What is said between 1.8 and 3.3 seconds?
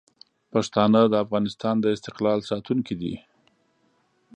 د استقلال ساتونکي دي.